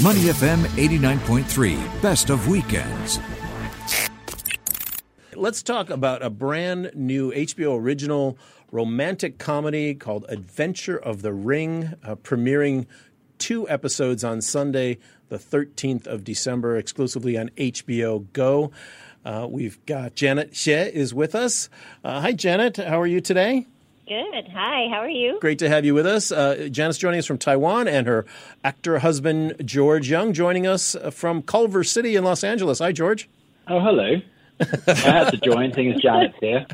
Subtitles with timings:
[0.00, 3.18] Money FM 89.3, best of weekends.
[5.34, 8.38] Let's talk about a brand new HBO original
[8.70, 12.86] romantic comedy called Adventure of the Ring, uh, premiering
[13.38, 14.98] two episodes on Sunday,
[15.30, 18.70] the 13th of December, exclusively on HBO Go.
[19.24, 21.68] Uh, we've got Janet Hsieh is with us.
[22.04, 22.76] Uh, hi, Janet.
[22.76, 23.66] How are you today?
[24.08, 24.48] Good.
[24.54, 24.88] Hi.
[24.88, 25.38] How are you?
[25.38, 26.32] Great to have you with us.
[26.32, 28.24] Uh, Janet's joining us from Taiwan, and her
[28.64, 32.78] actor husband George Young joining us from Culver City in Los Angeles.
[32.78, 33.28] Hi, George.
[33.68, 34.22] Oh, hello.
[34.88, 36.66] I had to join, seeing as Janet's here.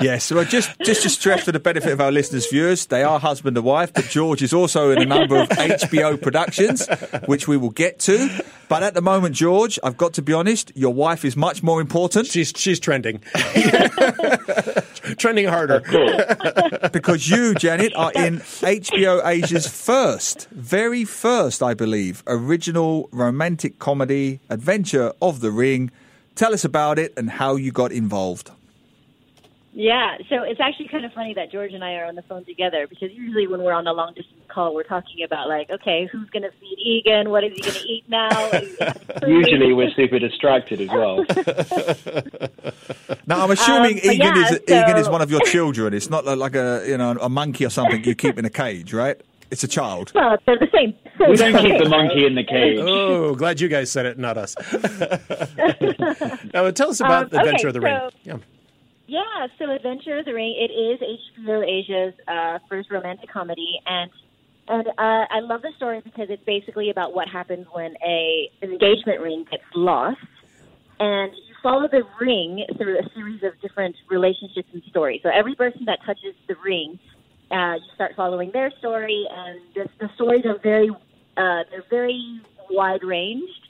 [0.00, 3.18] Yes, well, just just to stress for the benefit of our listeners, viewers, they are
[3.18, 6.86] husband and wife, but George is also in a number of HBO productions,
[7.24, 8.28] which we will get to.
[8.68, 11.80] But at the moment, George, I've got to be honest, your wife is much more
[11.80, 12.28] important.
[12.28, 13.20] She's she's trending,
[15.16, 15.80] trending harder.
[16.92, 24.40] because you, Janet, are in HBO Asia's first, very first, I believe, original romantic comedy
[24.48, 25.90] adventure of the Ring.
[26.34, 28.50] Tell us about it and how you got involved.
[29.78, 32.46] Yeah, so it's actually kind of funny that George and I are on the phone
[32.46, 36.08] together because usually when we're on a long distance call, we're talking about like, okay,
[36.10, 37.28] who's going to feed Egan?
[37.28, 38.50] What is he going to eat now?
[39.28, 41.26] Usually we're super distracted as well.
[43.26, 45.92] Now, I'm assuming Um, Egan, yeah, is, Egan is one of your children.
[45.92, 48.94] It's not like a you know a monkey or something you keep in a cage,
[48.94, 49.20] right?
[49.50, 50.10] It's a child.
[50.14, 50.94] well, they're the same.
[51.20, 52.78] We don't keep the monkey in the cage.
[52.80, 54.56] Oh, glad you guys said it, not us.
[56.54, 58.00] now, tell us about Um, the Adventure of the Ring.
[58.24, 58.36] Yeah.
[59.06, 64.10] Yeah, so Adventure of the Ring, it is HBO Asia's uh, first romantic comedy, and
[64.68, 69.20] and uh, I love the story because it's basically about what happens when a engagement
[69.20, 70.18] ring gets lost,
[70.98, 75.20] and you follow the ring through a series of different relationships and stories.
[75.22, 76.98] So every person that touches the ring,
[77.52, 80.90] uh, you start following their story, and the, the stories are very
[81.36, 82.40] uh, they're very
[82.70, 83.65] wide ranged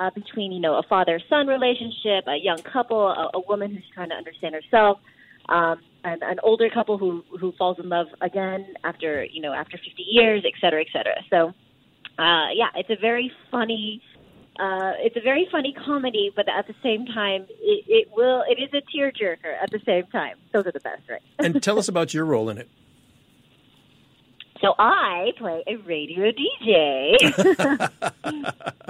[0.00, 3.84] uh, between you know a father son relationship, a young couple, a, a woman who's
[3.94, 4.98] trying to understand herself,
[5.48, 9.76] um, and an older couple who who falls in love again after you know after
[9.76, 11.16] 50 years, et cetera, et cetera.
[11.28, 11.48] So
[12.18, 14.02] uh, yeah, it's a very funny.
[14.58, 18.42] Uh, it's a very funny comedy, but at the same time, it, it will.
[18.48, 20.36] It is a tearjerker at the same time.
[20.52, 21.22] Those are the best, right?
[21.38, 22.68] And tell us about your role in it.
[24.60, 27.16] So I play a radio DJ.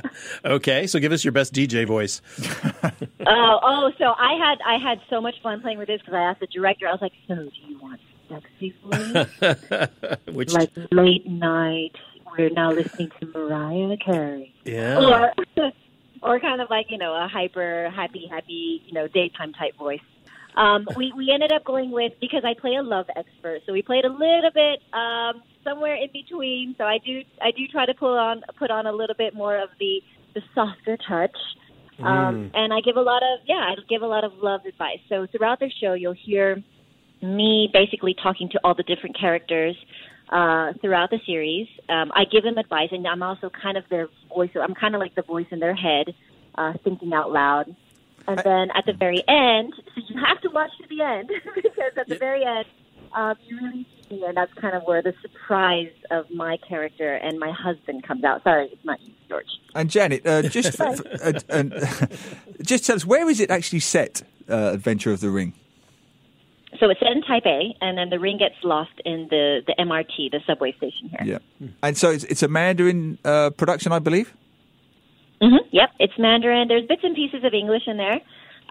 [0.44, 2.20] Okay, so give us your best DJ voice.
[3.26, 6.22] Oh, oh, so I had I had so much fun playing with this because I
[6.22, 6.88] asked the director.
[6.88, 9.88] I was like, "So, do you want sexy voice,
[10.34, 11.92] Which, like late night?
[12.36, 14.98] We're now listening to Mariah Carey, yeah.
[14.98, 15.32] or
[16.22, 20.00] or kind of like you know a hyper happy happy you know daytime type voice."
[20.56, 23.82] Um, we we ended up going with because I play a love expert, so we
[23.82, 26.74] played a little bit um, somewhere in between.
[26.76, 29.56] So I do I do try to pull on put on a little bit more
[29.56, 30.00] of the
[30.34, 31.36] the softer touch.
[32.02, 35.00] Um, and I give a lot of yeah, I give a lot of love advice.
[35.08, 36.62] So throughout the show, you'll hear
[37.22, 39.76] me basically talking to all the different characters
[40.30, 41.68] uh, throughout the series.
[41.88, 44.50] Um, I give them advice, and I'm also kind of their voice.
[44.54, 46.14] I'm kind of like the voice in their head,
[46.54, 47.74] uh, thinking out loud.
[48.30, 51.92] And then at the very end, so you have to watch to the end because
[51.96, 52.66] at the very end,
[53.12, 57.14] um, you really see me, and that's kind of where the surprise of my character
[57.14, 58.42] and my husband comes out.
[58.44, 59.46] Sorry, it's not you, George.
[59.74, 61.72] And Janet, uh, just for, for, uh, and,
[62.62, 64.22] just tell us where is it actually set?
[64.48, 65.54] Uh, Adventure of the Ring.
[66.78, 70.30] So it's set in Taipei, and then the ring gets lost in the, the MRT,
[70.30, 71.40] the subway station here.
[71.60, 74.34] Yeah, and so it's, it's a Mandarin uh, production, I believe.
[75.40, 76.68] Hmm Yep, it's Mandarin.
[76.68, 78.20] There's bits and pieces of English in there,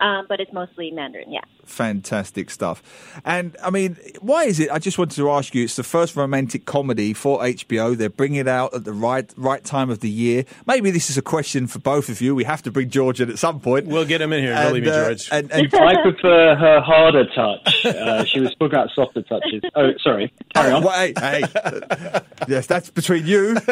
[0.01, 1.31] um, but it's mostly Mandarin.
[1.31, 1.41] Yeah.
[1.69, 2.81] Fantastic stuff.
[3.23, 4.71] And I mean, why is it?
[4.71, 5.63] I just wanted to ask you.
[5.63, 7.95] It's the first romantic comedy for HBO.
[7.95, 10.45] They're bringing it out at the right right time of the year.
[10.65, 12.33] Maybe this is a question for both of you.
[12.35, 13.85] We have to bring George in at some point.
[13.87, 14.55] We'll get him in here.
[14.67, 15.29] Believe me, uh, George.
[15.31, 17.85] and, and I prefer her harder touch.
[17.85, 19.61] Uh, she was talking about softer touches.
[19.75, 20.33] Oh, sorry.
[20.53, 20.83] Carry on.
[20.89, 21.43] Well, hey, hey.
[22.47, 23.53] yes, that's between you.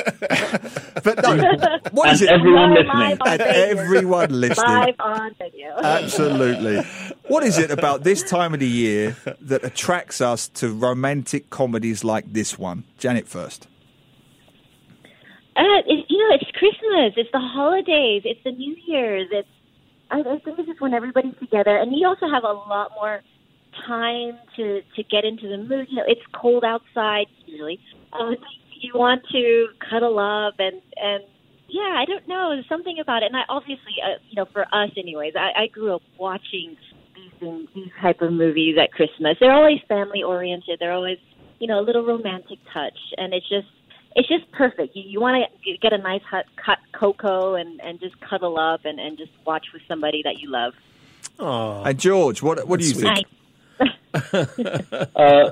[1.03, 2.33] but no, what is And it?
[2.33, 3.17] everyone listening.
[3.25, 4.67] and everyone listening.
[4.75, 5.75] Live on video.
[5.81, 6.79] Absolutely.
[7.27, 12.03] What is it about this time of the year that attracts us to romantic comedies
[12.03, 12.85] like this one?
[12.97, 13.67] Janet first.
[15.57, 17.13] Uh, it, you know, it's Christmas.
[17.17, 18.21] It's the holidays.
[18.23, 19.27] It's the New Year's.
[19.31, 19.47] It's
[20.09, 23.21] I, I think this is when everybody's together, and you also have a lot more
[23.85, 25.87] time to to get into the mood.
[25.89, 27.79] You know, it's cold outside usually.
[28.13, 28.35] Uh,
[28.79, 31.23] you want to cuddle up and and
[31.67, 32.51] yeah, I don't know.
[32.53, 35.67] There's something about it, and I obviously, uh, you know, for us, anyways, I, I
[35.67, 36.77] grew up watching
[37.39, 39.37] these things, these type of movies at Christmas.
[39.39, 40.79] They're always family oriented.
[40.79, 41.17] They're always,
[41.59, 43.67] you know, a little romantic touch, and it's just
[44.15, 44.95] it's just perfect.
[44.95, 48.85] You, you want to get a nice hot cut cocoa and and just cuddle up
[48.85, 50.73] and and just watch with somebody that you love.
[51.39, 53.23] Oh, And George, what what do you That's think?
[53.23, 53.27] Nice.
[55.15, 55.51] Uh,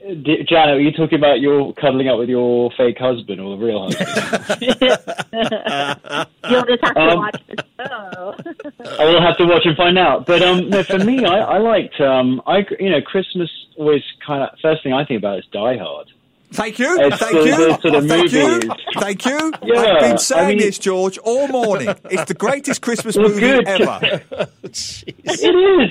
[0.00, 3.82] D- are you talking about your cuddling up with your fake husband or the real
[3.82, 4.08] husband?
[6.50, 8.34] You'll just have to Um, watch the show.
[9.00, 10.26] I will have to watch and find out.
[10.26, 14.42] But um, no, for me, I, I liked um, I you know Christmas was kind
[14.44, 16.08] of first thing I think about is Die Hard.
[16.50, 18.70] Thank you, It's thank the- you, the sort of thank you, movies.
[18.98, 19.52] thank you.
[19.64, 21.90] Yeah, I've been saying mean- this, George, all morning.
[22.10, 23.68] It's the greatest Christmas movie good.
[23.68, 24.22] ever.
[24.62, 25.04] It is.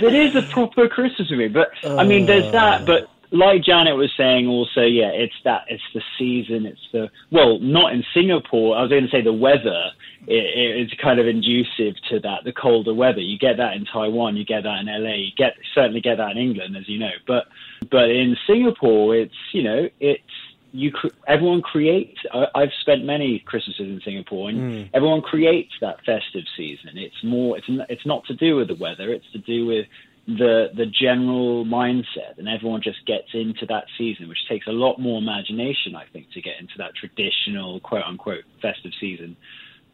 [0.04, 1.50] It is a proper Christmas movie.
[1.50, 2.88] But I mean, there's that.
[2.88, 5.66] But like Janet was saying, also, yeah, it's that.
[5.68, 6.66] It's the season.
[6.66, 8.78] It's the well, not in Singapore.
[8.78, 9.92] I was going to say the weather.
[10.28, 12.44] It, it's kind of inducive to that.
[12.46, 13.20] The colder weather.
[13.20, 14.38] You get that in Taiwan.
[14.38, 15.16] You get that in LA.
[15.16, 17.12] You get certainly get that in England, as you know.
[17.26, 17.46] But
[17.92, 20.24] but in Singapore, it's you know it's
[20.72, 20.92] you
[21.28, 24.90] everyone creates I, I've spent many Christmases in Singapore and mm.
[24.94, 29.12] everyone creates that festive season it's more it's it's not to do with the weather
[29.12, 29.86] it's to do with
[30.28, 35.00] the the general mindset and everyone just gets into that season which takes a lot
[35.00, 39.38] more imagination I think to get into that traditional quote unquote festive season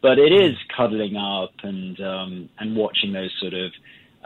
[0.02, 3.72] but it is cuddling up and um and watching those sort of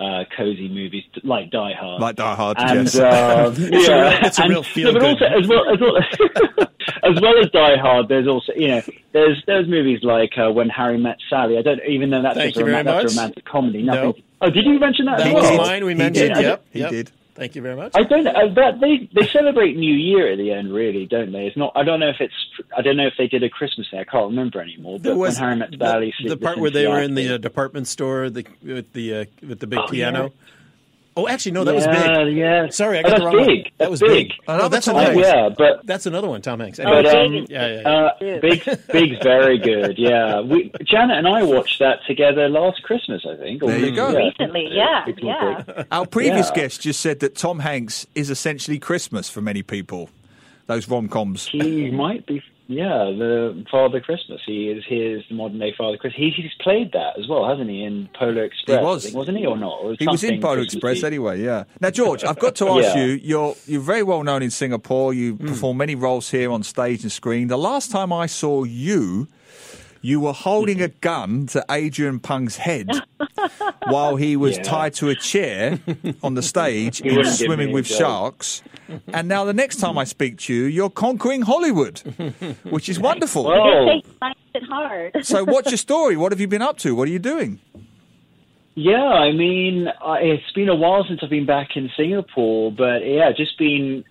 [0.00, 2.96] uh, cozy movies like Die Hard, Like Die Hard, and yes.
[3.00, 3.68] uh, a yeah,
[4.12, 5.22] real- it's a and- real feel no, but good.
[5.22, 5.96] also as well as well
[7.16, 8.08] as well as Die Hard.
[8.08, 11.58] There's also you know there's there's movies like uh, When Harry Met Sally.
[11.58, 13.82] I don't even know that's Thank just a, rom- that's a romantic comedy.
[13.82, 13.92] No.
[14.06, 14.22] Nothing.
[14.40, 15.18] Oh, did you mention that?
[15.18, 15.56] That as was well?
[15.58, 15.84] mine.
[15.84, 16.34] We He mentioned.
[16.34, 16.42] did.
[16.44, 16.64] Yep.
[16.72, 16.90] He yep.
[16.90, 17.10] did.
[17.34, 17.92] Thank you very much.
[17.94, 18.32] I don't know.
[18.32, 21.46] Uh, that they they celebrate New Year at the end, really, don't they?
[21.46, 21.72] It's not.
[21.76, 22.34] I don't know if it's.
[22.76, 24.00] I don't know if they did a Christmas thing.
[24.00, 24.98] I can't remember anymore.
[24.98, 27.14] There But was when Harry Met the, Sally, the slipped part where they were in
[27.14, 30.24] the uh, department store the, with the uh, with the big Oh, piano.
[30.24, 30.44] yeah.
[31.18, 32.36] Oh, actually, no, that was big.
[32.36, 33.46] Yeah, Sorry, I Oh, got that's the wrong one.
[33.46, 33.72] big.
[33.78, 34.28] That was big.
[34.28, 34.32] big.
[34.46, 35.28] Another Oh, that's Tom another Hanks.
[35.28, 35.36] one.
[35.36, 36.78] yeah, but That's another one, Tom Hanks.
[36.78, 37.88] Oh, But um, Big yeah, yeah, yeah.
[37.90, 39.98] uh, Big, Big's very good.
[39.98, 43.62] Yeah, we Janet and I watched that together last Christmas, I think.
[43.64, 44.14] or There you go.
[44.14, 45.62] Recently, yeah, Big, yeah.
[45.66, 45.86] big.
[45.90, 46.62] Our previous Yeah.
[46.62, 50.10] guest just said that Tom Hanks is essentially Christmas for many people.
[50.66, 51.48] Those rom coms.
[51.48, 54.42] He might be, yeah, the Father Christmas.
[54.46, 56.18] He is his modern day Father Christmas.
[56.18, 57.82] He, he's played that as well, hasn't he?
[57.82, 59.78] In Polar Express, He was, think, wasn't he, or not?
[59.80, 61.64] Or He was in Polar Express anyway, yeah.
[61.80, 63.04] Now, George, I've got to ask Yeah.
[63.04, 65.14] you, you're, you're very well known in Singapore.
[65.14, 65.48] You hmm.
[65.48, 67.48] perform many roles here on stage and screen.
[67.48, 69.28] The last time I saw you,
[70.00, 70.98] you were holding a mm-hmm.
[71.00, 72.88] gun to Adrian Pang's head
[73.86, 74.62] while he was Yeah.
[74.62, 75.78] tied to a chair
[76.22, 77.98] on the stage in Swimming with joke.
[77.98, 78.62] Sharks.
[79.12, 81.98] And now the next time I speak to you, you're conquering Hollywood,
[82.64, 83.42] which is wonderful.
[83.44, 85.26] You Well, just take find it hard.
[85.26, 86.16] So, what's your story?
[86.16, 86.94] What have you been up to?
[86.94, 87.60] What are you doing?
[88.74, 93.32] Yeah, I mean, it's been a while since I've been back in Singapore, but yeah,
[93.32, 94.04] just been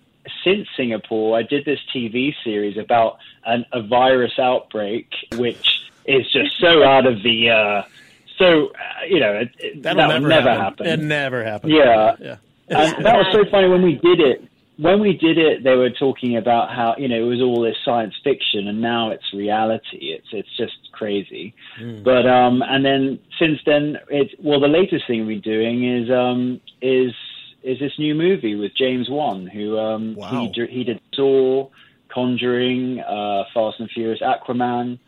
[0.44, 1.38] since Singapore.
[1.38, 5.06] I did this TV series about an, a virus outbreak,
[5.36, 5.77] which
[6.08, 7.50] is just so out of the.
[7.50, 7.82] Uh,
[8.38, 10.86] so uh, you know, it, it, That'll that never, would never happen.
[10.86, 11.72] It never happened.
[11.72, 12.16] Yeah.
[12.20, 12.36] yeah.
[12.70, 14.44] And that was so funny when we did it.
[14.76, 17.76] When we did it, they were talking about how you know it was all this
[17.84, 20.12] science fiction, and now it's reality.
[20.16, 21.54] It's it's just crazy.
[22.04, 26.60] But um, and then since then, it's well, the latest thing we're doing is um
[26.80, 27.12] is
[27.64, 30.28] is this new movie with James Wan, who um Wow.
[30.42, 31.68] he dir- he did Saw,
[32.08, 34.98] Conjuring, uh, Fast and Furious, Aquaman.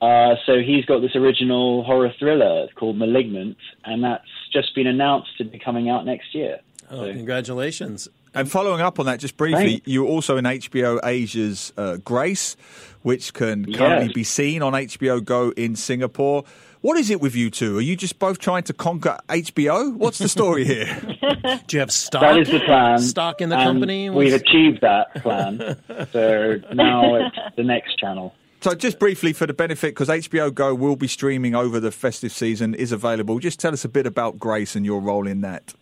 [0.00, 5.36] Uh, so he's got this original horror thriller called *Malignant*, and that's just been announced
[5.38, 6.60] to be coming out next year.
[6.90, 8.08] Oh, So- congratulations.
[8.34, 9.88] And following up on that, just briefly, Thanks.
[9.88, 12.54] you're also in HBO Asia's uh, Grace,
[13.00, 14.12] which can currently Yes.
[14.12, 16.44] be seen on HBO Go in Singapore.
[16.82, 17.78] What is it with you two?
[17.78, 19.96] Are you just both trying to conquer HBO?
[19.96, 20.84] What's the story here?
[21.66, 22.20] Do you have stock?
[22.20, 22.98] That is the plan.
[22.98, 24.10] Stock in the and company?
[24.10, 25.78] We've achieved that plan.
[26.12, 28.34] so now it's the next channel.
[28.66, 32.32] So, just briefly for the benefit, because HBO Go will be streaming over the festive
[32.32, 33.38] season, is available.
[33.38, 35.72] Just tell us a bit about Grace and your role in that.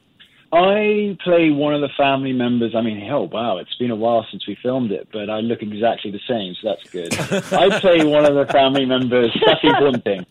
[0.52, 2.74] I play one of the family members.
[2.74, 5.62] I mean, hell, wow, it's been a while since we filmed it, but I look
[5.62, 7.52] exactly the same, so that's good.
[7.54, 10.26] I play one of the family members, Safi Bunting,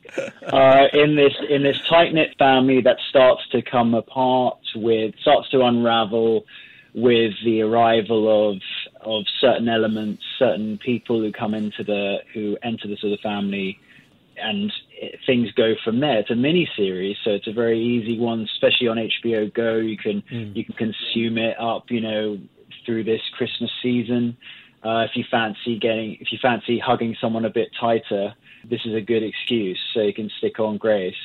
[0.46, 5.50] uh, in this in this tight knit family that starts to come apart with starts
[5.50, 6.46] to unravel
[6.94, 8.62] with the arrival of
[9.06, 13.80] of certain elements, certain people who come into the who enter the sort of family
[14.38, 16.20] and it, things go from there.
[16.20, 19.76] It's a mini series, so it's a very easy one, especially on HBO Go.
[19.76, 20.24] You can
[20.56, 22.40] you can consume it up, you know,
[22.86, 24.38] through this Christmas season.
[24.84, 28.34] Uh, if you fancy getting, if you fancy hugging someone a bit tighter,
[28.70, 29.80] this is a good excuse.
[29.94, 31.16] So you can stick on Grace,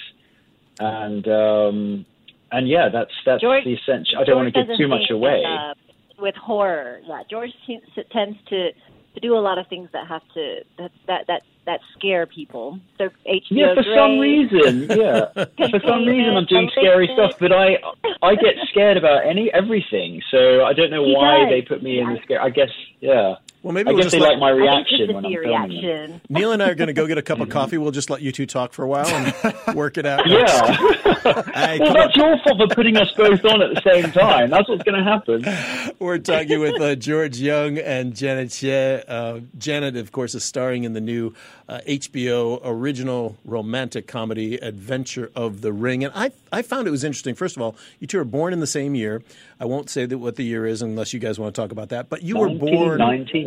[0.78, 2.06] and um,
[2.52, 4.20] and yeah, that's that's George- the essential.
[4.20, 5.42] I don't want to give too much away.
[5.42, 5.75] that, uh,
[6.19, 7.81] with horror, yeah, George te-
[8.13, 8.73] tends to
[9.15, 12.79] to do a lot of things that have to that that that, that scare people.
[12.99, 15.33] So HBO Yeah, for Grey, some reason, yeah.
[15.71, 17.79] for some reason, I'm doing scary stuff, but I
[18.23, 20.21] I get scared about any everything.
[20.31, 21.49] So I don't know He why does.
[21.51, 22.43] they put me in the scare.
[22.43, 22.71] I guess,
[23.01, 23.37] yeah.
[23.62, 25.25] Well, maybe I we'll guess just they let- like my I think reaction just when
[25.25, 25.83] I'm see filming it.
[25.83, 26.21] reaction.
[26.29, 27.77] Neil and I are going to go get a cup of coffee.
[27.79, 30.27] We'll just let you two talk for a while and work it out.
[30.29, 30.77] Yeah.
[31.29, 34.49] Hey, well, come that's your fault for putting us both on at the same time.
[34.49, 35.95] That's what's going to happen.
[35.99, 39.05] We're talking with uh, George Young and Janet Hsieh.
[39.07, 41.35] Uh, Janet, of course, is starring in the new
[41.69, 46.03] uh, HBO original romantic comedy Adventure of the Ring.
[46.05, 47.35] And I, I found it was interesting.
[47.35, 49.23] First of all, you two are born in the same year.
[49.61, 51.91] I won't say that what the year is unless you guys want to talk about
[51.91, 52.09] that.
[52.09, 53.00] But you were born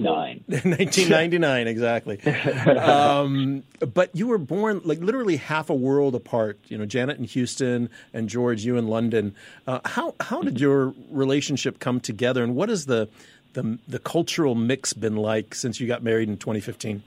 [0.03, 1.67] 1999.
[1.67, 2.77] 1999, exactly.
[2.77, 6.59] Um, but you were born like literally half a world apart.
[6.67, 9.35] You know, Janet in Houston and George, you in London.
[9.67, 13.09] Uh, how how did your relationship come together, and what has the
[13.53, 17.03] the the cultural mix been like since you got married in 2015?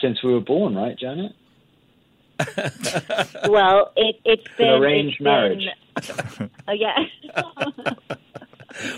[0.00, 1.32] Since we were born, right, Janet?
[3.48, 5.66] Well, it it's been arranged it's marriage.
[6.38, 6.96] Been, uh, yeah.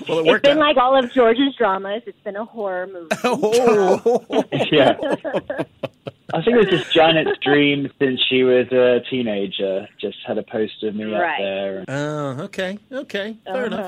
[0.09, 0.61] Well, it It's worked been out.
[0.61, 2.03] like all of George's dramas.
[2.07, 3.09] It's been a horror movie.
[3.25, 4.25] oh,
[4.73, 4.97] Yeah.
[6.35, 9.89] I think it was just Janet's dream since she was a teenager.
[10.01, 11.85] Just had a poster of me up there.
[11.89, 13.87] Oh, okay, okay, fair enough.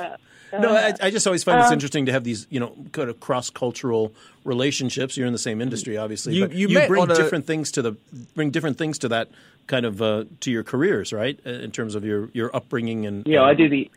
[0.52, 0.59] Uh-huh.
[0.59, 3.09] No, I, I just always find Um, it's interesting to have these, you know, kind
[3.11, 4.12] of cross cultural
[4.44, 5.16] relationships.
[5.16, 7.70] You're in the same industry, obviously, You- but you you bring on a- different things
[7.73, 7.92] to the
[8.35, 9.28] bring different things to that
[9.68, 11.38] kind of uh, to your careers, right?
[11.47, 13.90] Uh, In terms of your your upbringing and Yeah, and- I do the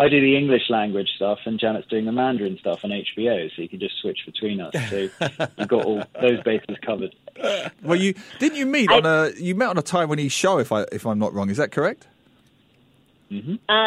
[0.00, 3.62] I do the English language stuff, and Janet's doing the Mandarin stuff on HBO, so
[3.62, 4.72] you can just switch between us.
[4.88, 5.08] So
[5.58, 7.14] you've got all those bases covered.
[7.82, 10.86] Well, you didn't you meet on a you met on a Taiwanese show if I
[10.90, 11.50] if I'm not wrong.
[11.50, 12.06] Is that correct?
[13.32, 13.36] Uh,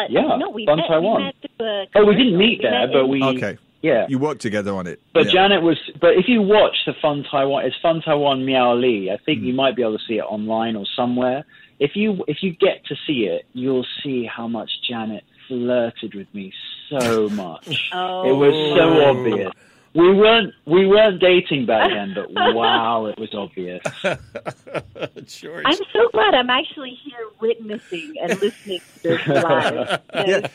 [0.08, 1.16] Yeah, no, we Fun met, Taiwan.
[1.20, 3.58] We met through a Oh, we didn't meet there, met but we Okay.
[3.82, 4.06] yeah.
[4.08, 5.00] You worked together on it.
[5.12, 5.32] But Yeah.
[5.32, 5.78] Janet was.
[6.00, 9.10] But if you watch the Fun Taiwan, it's Fun Taiwan Miao Li.
[9.10, 9.56] I think you Hmm.
[9.56, 11.44] might be able to see it online or somewhere.
[11.78, 16.32] If you if you get to see it, you'll see how much Janet flirted with
[16.34, 16.52] me
[16.88, 17.90] so much.
[17.92, 18.28] Oh.
[18.28, 19.06] It was so mm.
[19.06, 19.52] obvious.
[19.94, 23.82] We weren't we weren't dating back then, but wow, it was obvious.
[25.26, 25.64] George.
[25.64, 27.03] I'm so glad I'm actually here
[27.48, 30.00] witnessing and listening to this live.
[30.14, 30.46] Yeah.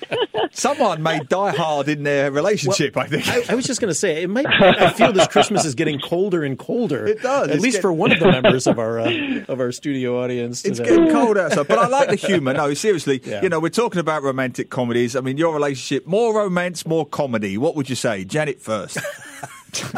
[0.52, 2.98] Someone may die hard in their relationship.
[2.98, 3.28] I think.
[3.28, 4.48] I, I was just going to say, it might.
[4.48, 7.06] I feel this Christmas is getting colder and colder.
[7.06, 7.50] It does.
[7.50, 10.24] at It's least get- for one of the members of our uh, of our studio
[10.24, 10.66] audience.
[10.66, 12.54] It's getting colder outside, but I like the humour.
[12.54, 13.44] No, seriously, Yeah.
[13.44, 15.16] you know, we're talking about romantic comedies.
[15.16, 17.58] I mean, your relationship, more romance, more comedy.
[17.58, 18.98] What would you say, Janet first?
[19.74, 19.94] How's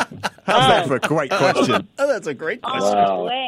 [0.46, 1.88] that for a great question?
[1.98, 2.98] Oh, that's a great question.
[2.98, 3.48] all Wow.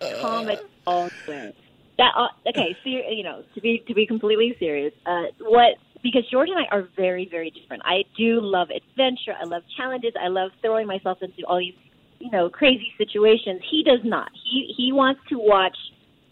[0.00, 0.20] the way.
[0.20, 1.52] Comic all the way.
[1.98, 2.76] That uh, okay?
[2.82, 6.74] So you know, to be to be completely serious, uh, what because George and I
[6.74, 7.82] are very very different.
[7.84, 9.34] I do love adventure.
[9.40, 10.12] I love challenges.
[10.20, 11.74] I love throwing myself into all these
[12.18, 13.62] you know crazy situations.
[13.70, 14.30] He does not.
[14.50, 15.76] He he wants to watch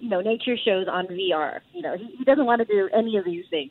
[0.00, 1.60] you know nature shows on VR.
[1.72, 3.70] You know, he, he doesn't want to do any of these things.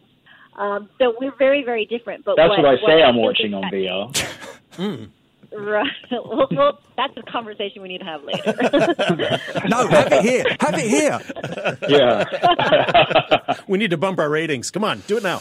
[0.57, 2.23] Um, so we're very very different.
[2.25, 3.03] But That's what, what I say.
[3.03, 5.09] I'm watching on that- VR.
[5.53, 5.91] Right.
[6.11, 8.55] well, well, that's a conversation we need to have later.
[9.67, 10.45] No, have it here.
[10.59, 11.19] Have it here.
[11.87, 13.55] Yeah.
[13.67, 14.69] We need to bump our ratings.
[14.71, 15.39] Come on, do it now.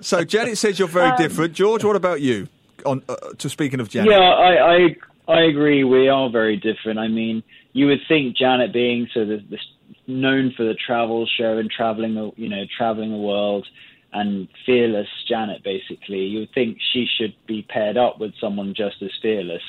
[0.00, 1.52] So Janet says you're very different.
[1.54, 2.48] George, what about you?
[2.84, 4.96] On uh, to speaking of Janet, Yeah, I, I
[5.28, 5.82] I agree.
[5.84, 6.98] We are very different.
[6.98, 9.58] I mean, you would think Janet being so the, the
[10.06, 13.66] known for the travel show and traveling, the you know, traveling the world,
[14.16, 18.96] and fearless Janet, basically, you would think she should be paired up with someone just
[19.02, 19.62] as fearless.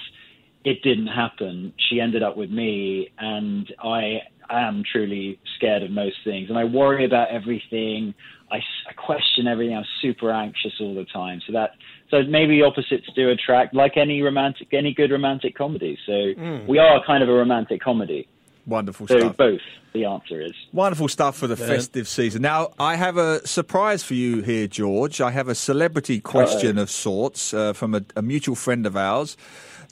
[0.64, 1.74] It didn't happen.
[1.90, 6.64] She ended up with me, and I am truly scared of most things, and I
[6.64, 8.14] worry about everything.
[8.50, 8.60] I
[8.96, 9.76] question everything.
[9.76, 11.42] I'm super anxious all the time.
[11.46, 11.72] So that
[12.10, 15.98] so maybe opposites do attract, like any romantic, any good romantic comedy.
[16.06, 16.66] So hmm.
[16.68, 18.30] we are kind of a romantic comedy.
[18.68, 19.38] Wonderful So stuff.
[19.38, 19.62] both.
[19.94, 20.52] The answer is.
[20.74, 22.42] Wonderful stuff for the festive season.
[22.42, 25.22] Now, I have a surprise for you here, George.
[25.22, 29.38] I have a celebrity question of sorts uh, from a, a mutual friend of ours.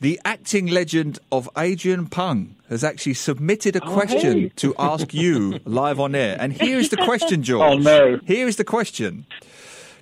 [0.02, 4.50] The acting legend of Adrian Pang has actually submitted a question hey.
[4.58, 6.36] to ask you live on air.
[6.38, 7.76] And here is the question, George.
[7.76, 8.20] Oh, no.
[8.26, 9.26] Here is the question.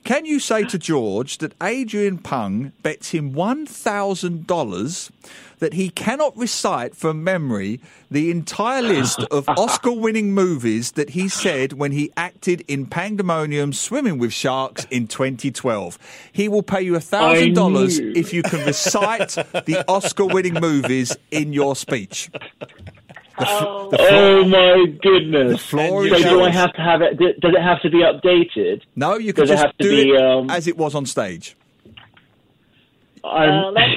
[0.03, 5.11] Can you say to George that Adrian Pang bets him $1,000
[5.59, 7.79] that he cannot recite from memory
[8.11, 13.73] the entire list of Oscar winning movies that he said when he acted in Pangdemonium
[13.73, 15.97] Swimming with Sharks in 2012?
[16.33, 21.53] He will pay you I $1,000 if you can recite the Oscar winning movies in
[21.53, 22.29] your speech.
[23.39, 25.61] oh, Oh my goodness!
[25.65, 27.17] floor so do I have to have it?
[27.17, 28.81] Does it have to be updated?
[28.95, 30.95] No, you can Does it just have to do be, it um, as it was
[30.95, 31.55] on stage.
[33.23, 33.87] I'm, Uh, let's,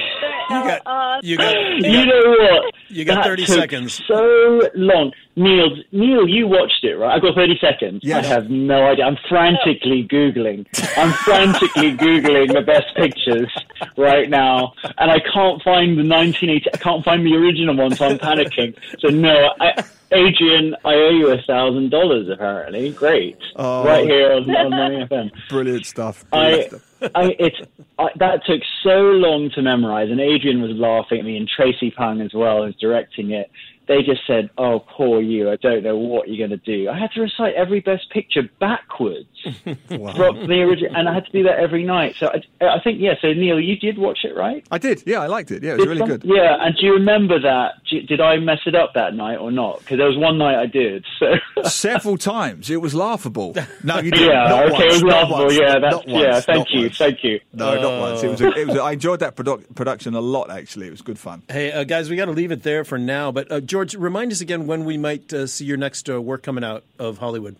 [0.49, 2.66] You got, uh, you got, you you know what?
[2.89, 4.01] You got That 30 took seconds.
[4.07, 5.69] So long, Neil.
[5.91, 7.15] Neil, you watched it, right?
[7.15, 8.01] I've got thirty seconds.
[8.03, 8.25] Yes.
[8.25, 9.05] I have no idea.
[9.05, 10.65] I'm frantically googling.
[10.97, 13.51] I'm frantically googling the best pictures
[13.97, 16.65] right now, and I can't find the 1980.
[16.73, 18.75] I can't find the original one, so I'm panicking.
[18.99, 22.29] So no, I, Adrian, I owe you a thousand dollars.
[22.29, 23.37] Apparently, great.
[23.55, 23.85] Oh.
[23.85, 25.31] right here on, on Money FM.
[25.49, 26.29] Brilliant stuff.
[26.29, 27.11] Brilliant I, stuff.
[27.15, 27.57] I, it's
[27.99, 31.91] I, that took so long to memorize, and Adrian was laughing at me, and Tracy
[31.91, 33.51] Pang as well, who's directing it.
[33.87, 35.49] They just said, "Oh, poor you!
[35.49, 38.43] I don't know what you're going to do." I had to recite every best picture
[38.59, 39.27] backwards
[39.87, 42.15] from the original, and I had to do that every night.
[42.19, 43.13] So I, I think, yeah.
[43.21, 44.65] So Neil, you did watch it, right?
[44.71, 45.03] I did.
[45.05, 45.63] Yeah, I liked it.
[45.63, 46.23] Yeah, it was Did really some- good.
[46.25, 47.73] Yeah, and do you remember that?
[47.89, 49.79] Did I mess it up that night or not?
[49.79, 51.05] Because there was one night I did.
[51.19, 51.35] So.
[51.69, 52.69] Several times.
[52.69, 53.55] It was laughable.
[53.83, 54.27] No, you didn't.
[54.27, 55.37] Yeah, Not okay, once, it was laughable.
[55.45, 56.39] once, Yeah, not that's once, yeah.
[56.41, 56.97] Thank not you, once.
[56.97, 57.39] thank you.
[57.53, 58.23] No, not once.
[58.23, 58.41] It was.
[58.41, 58.75] A, it was.
[58.77, 60.49] A, I enjoyed that produ- production a lot.
[60.51, 61.43] Actually, it was good fun.
[61.49, 63.31] Hey, uh, guys, we got to leave it there for now.
[63.31, 66.41] But uh, George, remind us again when we might uh, see your next uh, work
[66.41, 67.57] coming out of Hollywood.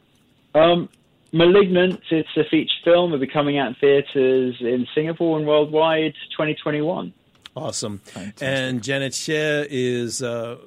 [0.56, 0.90] Um,
[1.32, 3.14] Malignant, it's a feature film.
[3.14, 7.14] It'll be coming out in theatres in Singapore and worldwide 2021.
[7.56, 8.02] Awesome.
[8.42, 10.58] And Janet Hsieh is uh,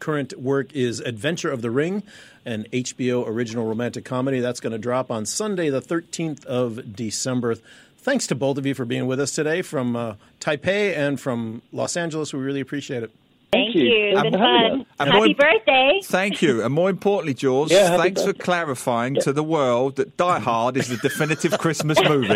[0.00, 2.02] current work is Adventure of the Ring,
[2.44, 7.54] an HBO original romantic comedy that's going to drop on Sunday, the 13th of December.
[7.96, 11.62] Thanks to both of you for being with us today from uh, Taipei and from
[11.72, 12.34] Los Angeles.
[12.34, 13.10] We really appreciate it.
[13.52, 13.82] Thank you.
[13.82, 14.10] you.
[14.10, 14.86] It's And been fun.
[15.00, 16.00] And Happy more- birthday.
[16.04, 18.44] Thank you, and more importantly, George, Yeah, happy thanks for birthday.
[18.44, 22.32] clarifying to the world that Die Hard is the definitive Christmas movie.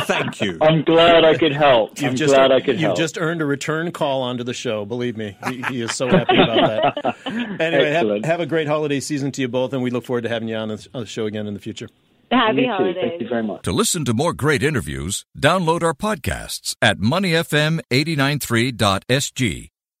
[0.00, 0.58] Thank you.
[0.60, 1.92] I'm glad I could help.
[2.02, 2.96] I'm just, glad I could you've help.
[2.96, 4.84] just earned a return call onto the show.
[4.84, 7.16] Believe me, he, he is so happy about that.
[7.60, 10.28] Anyway, have, have a great holiday season to you both, and we look forward to
[10.28, 11.88] having you on the on the show again in the future.
[12.32, 12.72] Happy you too.
[12.72, 12.96] holidays.
[13.00, 13.62] Thank you very much.
[13.62, 19.70] To listen to more great interviews, download our podcasts at moneyfm893.sg